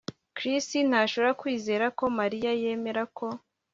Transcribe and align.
Chris 0.35 0.67
ntashobora 0.89 1.31
kwizera 1.41 1.85
ko 1.97 2.05
Mariya 2.19 2.51
yemera 2.61 3.03
ko 3.17 3.27